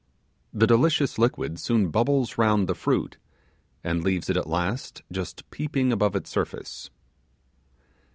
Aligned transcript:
The 0.51 0.65
delicious 0.65 1.19
liquid 1.19 1.59
soon 1.59 1.91
bubbles 1.91 2.35
round 2.39 2.67
the 2.67 2.73
fruit, 2.73 3.17
and 3.83 4.03
leaves 4.03 4.31
it 4.31 4.35
at 4.35 4.47
last 4.49 5.03
just 5.11 5.47
peeping 5.51 5.91
above 5.91 6.15
its 6.15 6.31
surface. 6.31 6.89